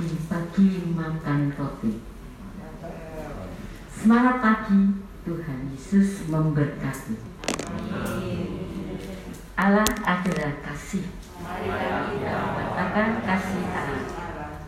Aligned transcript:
pagi 0.00 0.16
bagi 0.32 0.68
makan 0.96 1.52
roti. 1.60 2.00
Semangat 3.92 4.40
pagi, 4.40 4.96
Tuhan 5.28 5.76
Yesus 5.76 6.24
memberkati. 6.24 7.20
Allah 9.60 9.84
adalah 10.00 10.56
kasih. 10.64 11.04
Katakan 12.72 13.20
kasih 13.28 13.64
Allah. 13.76 14.64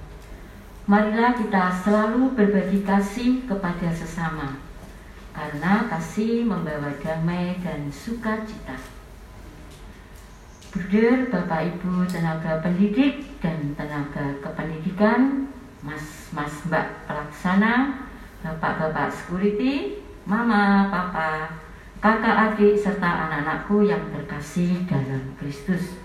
Marilah 0.85 1.33
kita 1.41 1.81
selalu 1.81 2.37
berbagi 2.37 2.85
kasih 2.85 3.49
kepada 3.49 3.89
sesama, 3.89 4.61
karena 5.33 5.89
kasih 5.89 6.45
membawa 6.45 6.93
damai 7.01 7.57
dan 7.65 7.89
sukacita. 7.89 8.77
Bruder, 10.73 11.29
Bapak 11.29 11.69
Ibu, 11.69 12.09
tenaga 12.09 12.65
pendidik 12.65 13.37
dan 13.45 13.77
tenaga 13.77 14.25
kependidikan, 14.41 15.45
Mas-mas 15.85 16.65
Mbak 16.65 17.05
pelaksana, 17.05 18.01
Bapak-bapak 18.41 19.13
security, 19.13 20.01
Mama, 20.25 20.89
Papa, 20.89 21.61
kakak 22.01 22.57
adik 22.57 22.81
serta 22.81 23.05
anak-anakku 23.05 23.85
yang 23.85 24.01
terkasih 24.17 24.89
dalam 24.89 25.37
Kristus. 25.37 26.01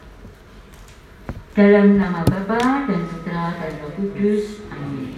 Dalam 1.58 1.98
nama 1.98 2.22
Bapa 2.22 2.86
dan 2.86 3.02
Putra 3.10 3.58
dan 3.58 3.82
Roh 3.82 3.98
Kudus. 3.98 4.62
Amin. 4.70 5.18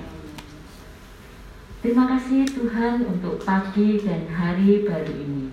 Terima 1.84 2.08
kasih 2.08 2.48
Tuhan 2.48 3.04
untuk 3.04 3.44
pagi 3.44 4.00
dan 4.00 4.32
hari 4.32 4.88
baru 4.88 5.12
ini. 5.12 5.52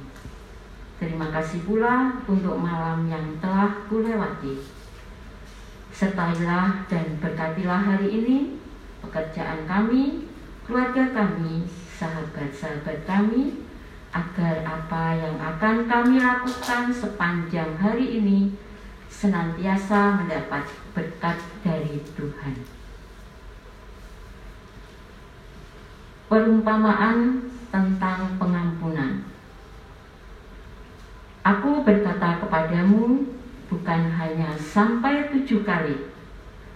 Terima 1.03 1.34
kasih 1.34 1.67
pula 1.67 2.23
untuk 2.30 2.55
malam 2.55 3.11
yang 3.11 3.34
telah 3.42 3.83
kulewati. 3.91 4.62
Sertailah 5.91 6.86
dan 6.86 7.19
berkatilah 7.19 7.83
hari 7.83 8.14
ini 8.14 8.62
pekerjaan 9.08 9.69
kami, 9.69 10.28
keluarga 10.64 11.12
kami, 11.12 11.69
sahabat-sahabat 11.97 13.05
kami, 13.05 13.64
agar 14.14 14.62
apa 14.62 15.19
yang 15.19 15.36
akan 15.42 15.91
kami 15.91 16.22
lakukan 16.22 16.94
sepanjang 16.94 17.74
hari 17.83 18.22
ini 18.22 18.55
senantiasa 19.11 20.22
mendapat 20.22 20.70
berkat 20.94 21.38
dari 21.66 21.98
Tuhan. 22.14 22.55
Perumpamaan 26.30 27.50
tentang 27.74 28.39
pengampunan. 28.39 29.27
Aku 31.42 31.83
berkata 31.84 32.41
kepadamu, 32.41 33.34
bukan 33.68 34.02
hanya 34.14 34.55
sampai 34.56 35.28
tujuh 35.34 35.66
kali, 35.66 36.14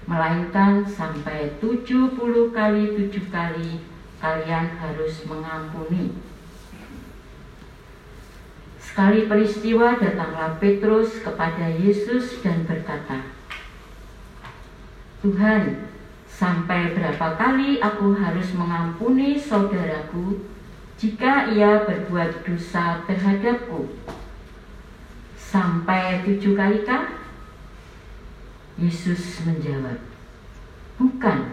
melainkan 0.09 0.89
sampai 0.89 1.61
tujuh 1.61 2.17
puluh 2.17 2.49
kali 2.49 2.97
tujuh 2.97 3.29
kali 3.29 3.85
kalian 4.17 4.73
harus 4.81 5.29
mengampuni. 5.29 6.17
Sekali 8.81 9.29
peristiwa 9.29 10.01
datanglah 10.01 10.57
Petrus 10.57 11.21
kepada 11.21 11.69
Yesus 11.71 12.41
dan 12.41 12.65
berkata, 12.65 13.31
Tuhan, 15.21 15.93
sampai 16.25 16.97
berapa 16.97 17.37
kali 17.37 17.79
aku 17.79 18.17
harus 18.17 18.49
mengampuni 18.57 19.37
saudaraku 19.37 20.41
jika 20.97 21.53
ia 21.53 21.85
berbuat 21.85 22.43
dosa 22.49 23.05
terhadapku? 23.07 23.93
Sampai 25.37 26.25
tujuh 26.27 26.59
kali 26.59 26.83
kah? 26.83 27.28
Yesus 28.79 29.43
menjawab, 29.43 29.99
bukan. 31.03 31.51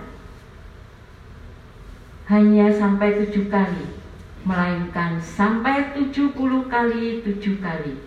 Hanya 2.29 2.69
sampai 2.69 3.21
tujuh 3.25 3.49
kali, 3.49 3.97
melainkan 4.45 5.17
sampai 5.17 5.93
tujuh 5.97 6.37
puluh 6.37 6.69
kali 6.69 7.25
tujuh 7.25 7.57
kali. 7.61 7.97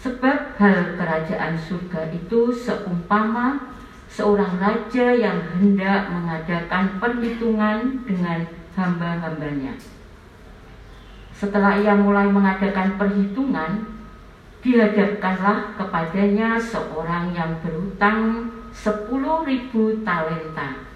Sebab 0.00 0.56
hal 0.60 0.96
kerajaan 1.00 1.56
surga 1.56 2.12
itu 2.12 2.52
seumpama 2.52 3.72
seorang 4.08 4.60
raja 4.60 5.16
yang 5.16 5.40
hendak 5.56 6.12
mengadakan 6.12 7.00
perhitungan 7.00 8.04
dengan 8.04 8.44
hamba-hambanya. 8.76 9.76
Setelah 11.32 11.80
ia 11.80 11.96
mulai 11.96 12.28
mengadakan 12.28 13.00
perhitungan, 13.00 13.88
dihadapkanlah 14.64 15.76
kepadanya 15.76 16.56
seorang 16.56 17.36
yang 17.36 17.60
berhutang 17.60 18.48
sepuluh 18.72 19.44
ribu 19.44 20.00
talenta. 20.00 20.88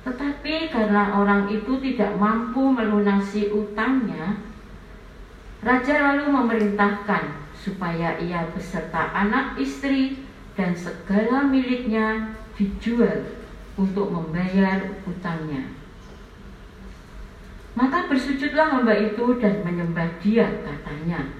Tetapi 0.00 0.72
karena 0.72 1.20
orang 1.20 1.52
itu 1.52 1.76
tidak 1.84 2.16
mampu 2.16 2.72
melunasi 2.72 3.52
utangnya, 3.52 4.40
Raja 5.60 6.00
lalu 6.00 6.32
memerintahkan 6.32 7.52
supaya 7.52 8.16
ia 8.16 8.48
beserta 8.56 9.12
anak 9.12 9.60
istri 9.60 10.24
dan 10.56 10.72
segala 10.72 11.44
miliknya 11.44 12.32
dijual 12.56 13.28
untuk 13.76 14.08
membayar 14.08 14.96
utangnya. 15.04 15.68
Maka 17.76 18.08
bersujudlah 18.08 18.72
hamba 18.72 18.96
itu 18.96 19.36
dan 19.36 19.60
menyembah 19.60 20.08
dia 20.24 20.48
katanya, 20.64 21.39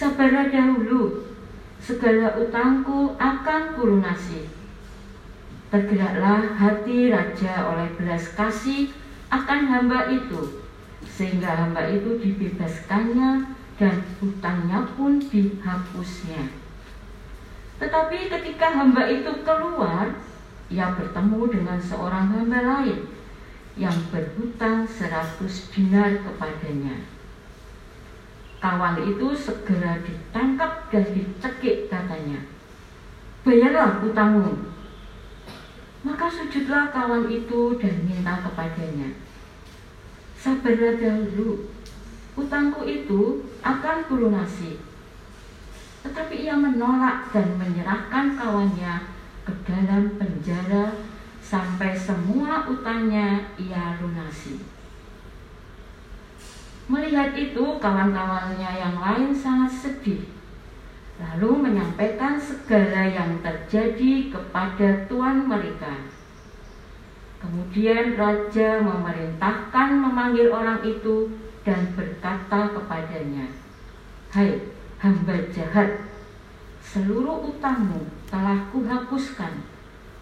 Sabarlah 0.00 0.48
dahulu, 0.48 1.28
segala 1.76 2.32
utangku 2.40 3.12
akan 3.20 3.76
kulunasi. 3.76 4.48
Tergeraklah 5.68 6.56
hati 6.56 7.12
raja 7.12 7.68
oleh 7.68 7.92
belas 8.00 8.32
kasih 8.32 8.96
akan 9.28 9.68
hamba 9.68 10.08
itu, 10.08 10.64
sehingga 11.04 11.52
hamba 11.52 11.84
itu 11.92 12.16
dibebaskannya 12.16 13.52
dan 13.76 14.00
hutangnya 14.24 14.88
pun 14.96 15.20
dihapusnya. 15.20 16.48
Tetapi 17.76 18.32
ketika 18.32 18.72
hamba 18.72 19.04
itu 19.04 19.44
keluar, 19.44 20.16
ia 20.72 20.96
bertemu 20.96 21.60
dengan 21.60 21.76
seorang 21.76 22.40
hamba 22.40 22.60
lain 22.64 23.04
yang 23.76 24.00
berhutang 24.08 24.88
seratus 24.88 25.68
dinar 25.68 26.24
kepadanya 26.24 27.19
kawan 28.60 29.00
itu 29.00 29.32
segera 29.32 29.96
ditangkap 30.04 30.92
dan 30.92 31.04
dicekik 31.16 31.88
katanya. 31.88 32.44
Bayarlah 33.40 34.04
utangmu. 34.04 34.68
Maka 36.04 36.28
sujudlah 36.28 36.92
kawan 36.92 37.24
itu 37.32 37.80
dan 37.80 38.04
minta 38.04 38.40
kepadanya. 38.44 39.16
Sabarlah 40.36 40.96
dahulu, 40.96 41.72
utangku 42.36 42.84
itu 42.84 43.48
akan 43.64 44.04
kulunasi. 44.08 44.80
Tetapi 46.00 46.48
ia 46.48 46.56
menolak 46.56 47.28
dan 47.32 47.60
menyerahkan 47.60 48.36
kawannya 48.36 49.04
ke 49.44 49.52
dalam 49.68 50.16
penjara 50.16 50.96
sampai 51.44 51.92
semua 51.92 52.64
utangnya 52.68 53.52
ia 53.60 54.00
lunasi. 54.00 54.79
Melihat 56.90 57.30
itu, 57.38 57.78
kawan-kawannya 57.78 58.66
yang 58.82 58.98
lain 58.98 59.30
sangat 59.30 59.70
sedih. 59.70 60.26
Lalu 61.22 61.70
menyampaikan 61.70 62.34
segala 62.34 63.06
yang 63.06 63.38
terjadi 63.46 64.26
kepada 64.26 65.06
tuan 65.06 65.46
mereka. 65.46 66.10
Kemudian 67.38 68.18
raja 68.18 68.82
memerintahkan 68.82 69.88
memanggil 70.02 70.50
orang 70.50 70.82
itu 70.82 71.30
dan 71.62 71.94
berkata 71.94 72.74
kepadanya, 72.74 73.46
"Hai 74.34 74.58
hamba 74.98 75.46
jahat, 75.54 76.10
seluruh 76.82 77.54
utangmu 77.54 78.02
telah 78.26 78.66
kuhapuskan 78.74 79.62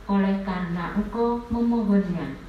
oleh 0.05 0.37
karena 0.44 0.93
engkau 1.00 1.41
memohonnya." 1.49 2.48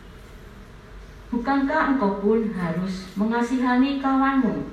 Bukankah 1.29 1.93
engkau 1.93 2.17
pun 2.25 2.41
harus 2.57 3.13
mengasihani 3.13 4.01
kawanmu 4.01 4.65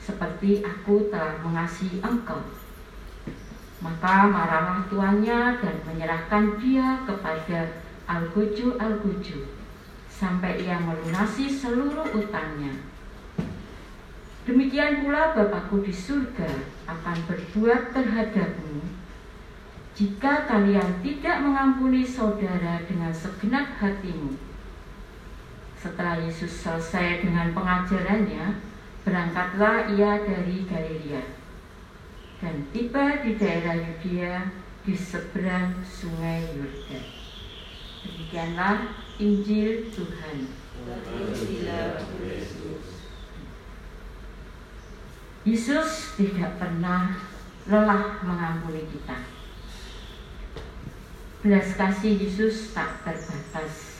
seperti 0.00 0.64
aku 0.64 1.12
telah 1.12 1.36
mengasihi 1.44 2.00
engkau? 2.00 2.40
Maka 3.84 4.24
marahlah 4.24 4.88
tuannya 4.88 5.60
dan 5.60 5.76
menyerahkan 5.84 6.56
dia 6.56 7.04
kepada 7.04 7.84
Algojo-Algojo 8.08 9.52
sampai 10.08 10.64
ia 10.64 10.80
melunasi 10.80 11.52
seluruh 11.52 12.08
utangnya. 12.16 12.72
Demikian 14.48 15.04
pula 15.04 15.36
Bapakku 15.36 15.84
di 15.84 15.92
surga 15.92 16.48
akan 16.88 17.16
berbuat 17.28 17.92
terhadapmu 17.92 18.80
jika 19.92 20.48
kalian 20.48 21.04
tidak 21.04 21.36
mengampuni 21.44 22.00
saudara 22.00 22.80
dengan 22.88 23.12
segenap 23.12 23.76
hatimu. 23.76 24.47
Setelah 25.78 26.18
Yesus 26.18 26.50
selesai 26.50 27.22
dengan 27.22 27.54
pengajarannya, 27.54 28.58
berangkatlah 29.06 29.94
ia 29.94 30.20
dari 30.26 30.66
Galilea 30.66 31.38
dan 32.38 32.70
tiba 32.70 33.18
di 33.22 33.34
daerah 33.34 33.74
Yudea 33.74 34.46
di 34.86 34.94
seberang 34.94 35.82
sungai 35.82 36.46
Yordan. 36.54 37.06
Demikianlah 38.06 38.94
Injil 39.18 39.90
Tuhan. 39.90 40.46
Yesus 45.42 46.14
tidak 46.14 46.62
pernah 46.62 47.18
lelah 47.66 48.22
mengampuni 48.22 48.86
kita. 48.86 49.18
Belas 51.42 51.74
kasih 51.74 52.14
Yesus 52.22 52.70
tak 52.70 53.02
terbatas. 53.02 53.97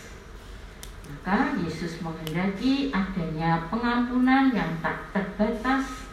Maka 1.09 1.57
Yesus 1.57 2.05
menghendaki 2.05 2.93
adanya 2.93 3.65
pengampunan 3.73 4.53
yang 4.53 4.77
tak 4.85 5.09
terbatas 5.17 6.05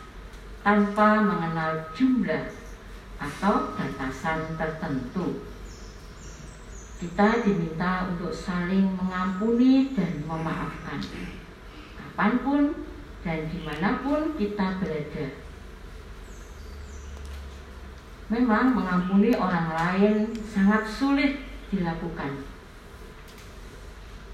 tanpa 0.63 1.19
mengenal 1.19 1.92
jumlah 1.92 2.47
atau 3.19 3.75
batasan 3.75 4.56
tertentu. 4.56 5.44
Kita 6.95 7.44
diminta 7.44 8.07
untuk 8.07 8.31
saling 8.31 8.95
mengampuni 8.95 9.92
dan 9.92 10.24
memaafkan. 10.24 11.03
Kapan 12.00 12.33
pun 12.39 12.62
dan 13.19 13.51
di 13.51 13.59
mana 13.68 14.00
pun 14.00 14.31
kita 14.39 14.80
berada. 14.80 15.27
Memang 18.31 18.74
mengampuni 18.74 19.36
orang 19.36 19.69
lain 19.75 20.33
sangat 20.50 20.88
sulit 20.88 21.45
dilakukan. 21.69 22.54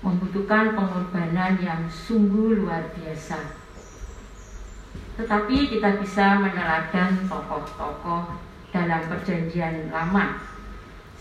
Membutuhkan 0.01 0.73
pengorbanan 0.73 1.61
yang 1.61 1.85
sungguh 1.85 2.57
luar 2.57 2.89
biasa. 2.97 3.37
Tetapi 5.17 5.69
kita 5.69 6.01
bisa 6.01 6.41
meneladan 6.41 7.29
tokoh-tokoh 7.29 8.41
dalam 8.73 9.01
perjanjian 9.05 9.93
lama. 9.93 10.41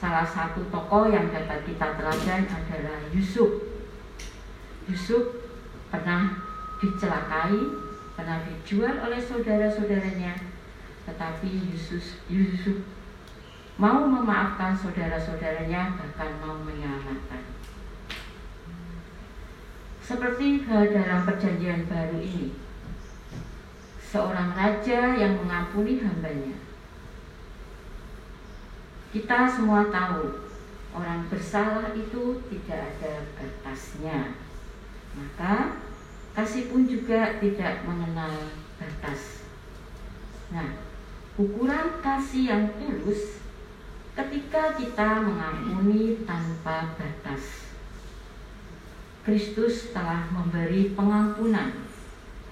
Salah 0.00 0.24
satu 0.24 0.64
tokoh 0.72 1.12
yang 1.12 1.28
dapat 1.28 1.60
kita 1.68 1.92
teladan 2.00 2.48
adalah 2.48 2.98
Yusuf. 3.12 3.68
Yusuf 4.88 5.44
pernah 5.92 6.40
dicelakai, 6.80 7.60
pernah 8.16 8.40
dijual 8.48 8.96
oleh 9.04 9.20
saudara-saudaranya, 9.20 10.40
tetapi 11.04 11.50
Yusuf, 11.68 12.24
Yusuf 12.32 12.80
mau 13.76 14.08
memaafkan 14.08 14.72
saudara-saudaranya, 14.72 16.00
bahkan 16.00 16.32
mau 16.40 16.56
menyelamatkan. 16.64 17.44
Seperti 20.10 20.66
dalam 20.66 21.22
perjanjian 21.22 21.86
baru 21.86 22.18
ini, 22.18 22.50
seorang 24.02 24.58
raja 24.58 25.14
yang 25.14 25.38
mengampuni 25.38 26.02
hambanya. 26.02 26.58
Kita 29.14 29.46
semua 29.46 29.86
tahu 29.86 30.50
orang 30.98 31.30
bersalah 31.30 31.94
itu 31.94 32.42
tidak 32.50 32.90
ada 32.90 33.22
batasnya. 33.38 34.34
Maka 35.14 35.78
kasih 36.34 36.74
pun 36.74 36.90
juga 36.90 37.38
tidak 37.38 37.86
mengenal 37.86 38.50
batas. 38.82 39.46
Nah, 40.50 40.74
ukuran 41.38 42.02
kasih 42.02 42.50
yang 42.50 42.64
tulus 42.82 43.38
ketika 44.18 44.74
kita 44.74 45.22
mengampuni 45.22 46.26
tanpa 46.26 46.98
batas. 46.98 47.69
Kristus 49.30 49.94
telah 49.94 50.26
memberi 50.34 50.90
pengampunan 50.90 51.86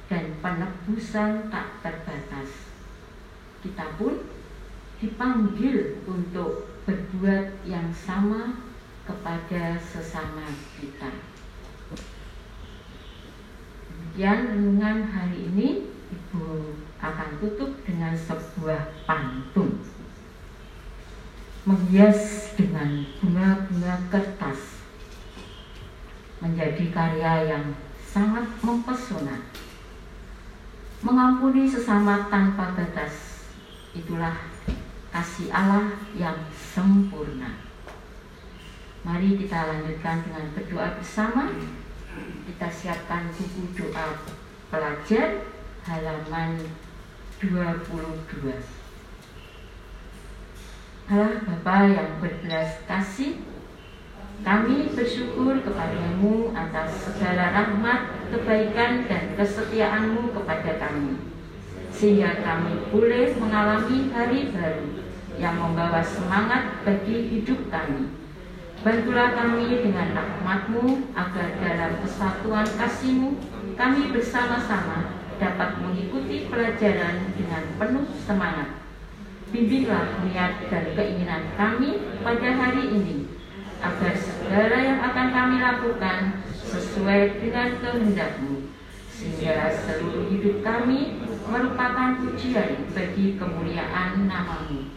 dan 0.07 0.31
penebusan 0.39 1.51
tak 1.51 1.83
terbatas. 1.83 2.71
Kita 3.59 3.99
pun 3.99 4.23
dipanggil 5.03 6.07
untuk 6.07 6.71
berbuat 6.87 7.67
yang 7.67 7.91
sama 7.91 8.63
kepada 9.03 9.75
sesama 9.83 10.47
kita. 10.79 11.19
Demikian 13.91 14.39
renungan 14.47 15.03
hari 15.11 15.51
ini 15.51 15.91
Ibu 16.15 16.79
akan 17.03 17.43
tutup 17.43 17.75
dengan 17.83 18.15
sebuah 18.15 19.03
pantun 19.03 19.83
Menghias 21.67 22.55
dengan 22.55 23.03
bunga-bunga 23.19 23.99
kertas 24.15 24.78
Menjadi 26.39 26.85
karya 26.95 27.57
yang 27.57 27.65
sangat 28.03 28.47
mempesona. 28.63 29.43
Mengampuni 31.03 31.67
sesama 31.67 32.27
tanpa 32.27 32.75
batas 32.75 33.39
Itulah 33.97 34.37
kasih 35.11 35.49
Allah 35.51 35.97
yang 36.15 36.37
sempurna. 36.53 37.57
Mari 39.03 39.41
kita 39.41 39.75
lanjutkan 39.75 40.23
dengan 40.23 40.45
berdoa 40.53 40.89
bersama. 41.01 41.51
Kita 42.47 42.69
siapkan 42.69 43.31
buku 43.33 43.75
doa 43.79 44.19
pelajar 44.69 45.49
halaman 45.87 46.61
22 47.41 48.53
Allah 51.09 51.41
Bapa 51.41 51.77
yang 51.89 52.21
berbelas 52.21 52.85
kasih 52.85 53.41
kami 54.47 54.95
bersyukur 54.95 55.59
kepadamu 55.67 56.55
atas 56.55 57.11
segala 57.11 57.51
rahmat, 57.51 58.31
kebaikan, 58.31 59.03
dan 59.11 59.35
kesetiaanmu 59.35 60.31
kepada 60.31 60.79
kami. 60.79 61.19
Sehingga 61.91 62.47
kami 62.47 62.87
boleh 62.95 63.35
mengalami 63.35 64.15
hari 64.15 64.55
baru 64.55 65.03
yang 65.43 65.59
membawa 65.59 65.99
semangat 66.03 66.87
bagi 66.87 67.35
hidup 67.35 67.67
kami. 67.67 68.15
Bantulah 68.79 69.35
kami 69.35 69.83
dengan 69.83 70.15
rahmatmu 70.15 71.11
agar 71.19 71.49
dalam 71.59 71.99
kesatuan 72.07 72.67
kasihmu 72.79 73.35
kami 73.75 74.15
bersama-sama 74.15 75.19
dapat 75.43 75.83
mengikuti 75.83 76.47
pelajaran 76.47 77.35
dengan 77.35 77.63
penuh 77.75 78.07
semangat. 78.23 78.87
Bimbinglah 79.51 80.23
niat 80.23 80.71
dan 80.71 80.85
keinginan 80.95 81.43
kami 81.59 82.23
pada 82.23 82.49
hari 82.55 82.85
ini 82.95 83.28
agar 83.79 84.15
segala 84.19 84.77
yang 84.83 84.99
akan 84.99 85.29
kami 85.31 85.57
lakukan 85.63 86.21
sesuai 86.67 87.39
dengan 87.39 87.79
kehendakmu 87.79 88.75
sehingga 89.19 89.71
seluruh 89.75 90.31
hidup 90.31 90.63
kami 90.63 91.19
merupakan 91.47 92.23
pujian 92.23 92.87
bagi 92.95 93.35
kemuliaan 93.35 94.31
namamu. 94.31 94.95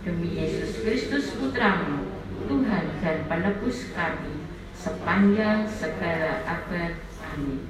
Demi 0.00 0.32
Yesus 0.32 0.80
Kristus 0.80 1.36
Putramu, 1.36 2.08
Tuhan 2.48 2.98
dan 3.04 3.28
penebus 3.28 3.92
kami 3.92 4.48
sepanjang 4.72 5.68
segala 5.68 6.40
abad. 6.48 6.98
Amin. 7.30 7.68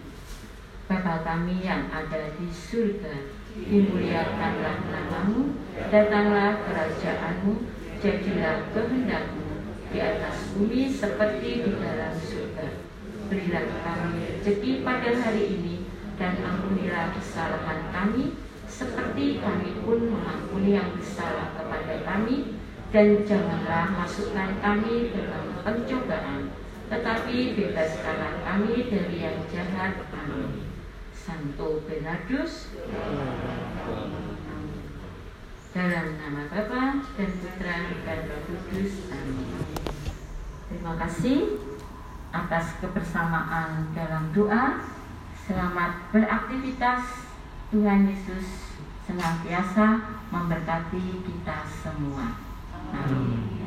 Bapa 0.87 1.27
kami 1.27 1.61
yang 1.67 1.91
ada 1.91 2.33
di 2.39 2.49
surga, 2.49 3.29
dimuliakanlah 3.59 4.79
namamu, 4.89 5.59
datanglah 5.91 6.65
kerajaanmu, 6.65 7.67
jadilah 7.99 8.63
kehendakmu 8.73 9.50
di 9.91 9.99
atas 9.99 10.55
bumi 10.55 10.87
seperti 10.87 11.67
di 11.67 11.73
dalam 11.79 12.15
surga. 12.15 12.67
Berilah 13.27 13.67
kami 13.83 14.39
rezeki 14.39 14.83
pada 14.87 15.11
hari 15.19 15.45
ini, 15.59 15.75
dan 16.19 16.39
ampunilah 16.43 17.15
kesalahan 17.15 17.91
kami, 17.95 18.39
seperti 18.71 19.43
kami 19.43 19.83
pun 19.83 20.11
mengampuni 20.11 20.79
yang 20.79 20.95
bersalah 20.95 21.55
kepada 21.55 22.07
kami, 22.07 22.59
dan 22.91 23.23
janganlah 23.23 23.87
masukkan 23.95 24.59
kami 24.59 25.15
dalam 25.15 25.55
pencobaan, 25.63 26.51
tetapi 26.91 27.55
bebaskanlah 27.55 28.43
kami 28.43 28.91
dari 28.91 29.17
yang 29.23 29.39
jahat. 29.51 29.95
Amin. 30.11 30.67
Santo 31.15 31.87
Benadus, 31.87 32.75
dalam 35.71 36.07
nama 36.19 36.43
Bapa 36.51 37.07
dan 37.15 37.31
Putra 37.39 37.77
dan 38.03 38.21
Roh 38.27 38.43
Kudus. 38.51 39.07
Amin. 39.15 39.60
Terima 40.91 41.07
kasih 41.07 41.55
atas 42.35 42.83
kebersamaan 42.83 43.95
dalam 43.95 44.35
doa. 44.35 44.83
Selamat 45.47 46.11
beraktivitas. 46.11 47.31
Tuhan 47.71 48.11
Yesus 48.11 48.75
senantiasa 49.07 50.03
memberkati 50.35 51.23
kita 51.23 51.63
semua. 51.71 52.43
Amin. 52.91 53.60